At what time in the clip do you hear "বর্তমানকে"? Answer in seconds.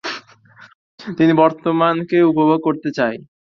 1.41-2.17